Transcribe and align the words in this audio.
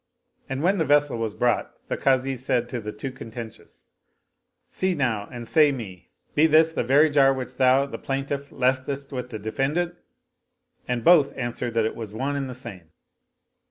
And 0.49 0.63
when 0.63 0.79
the 0.79 0.83
vessel 0.85 1.19
was 1.19 1.35
brought 1.35 1.75
the 1.87 1.95
Kazi 1.95 2.35
said 2.35 2.67
to 2.69 2.81
the 2.81 2.91
two 2.91 3.11
contentious," 3.11 3.85
See 4.71 4.95
now 4.95 5.29
and 5.31 5.47
say 5.47 5.71
me: 5.71 6.09
be 6.33 6.47
this 6.47 6.73
the 6.73 6.83
very 6.83 7.07
jar 7.11 7.31
which 7.35 7.57
thou, 7.57 7.85
the 7.85 7.99
plaintiff, 7.99 8.51
leftest 8.51 9.11
with 9.11 9.29
the 9.29 9.37
defendant?" 9.37 9.93
and 10.87 11.03
both 11.03 11.37
answered 11.37 11.75
that 11.75 11.85
it 11.85 11.95
was 11.95 12.13
one 12.13 12.35
and 12.35 12.49
the 12.49 12.55
same. 12.55 12.89